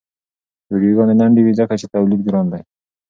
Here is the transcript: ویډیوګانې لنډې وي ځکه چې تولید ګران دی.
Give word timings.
ویډیوګانې 0.71 1.13
لنډې 1.21 1.41
وي 1.43 1.53
ځکه 1.59 1.73
چې 1.79 1.91
تولید 1.93 2.21
ګران 2.27 2.45
دی. 2.51 2.61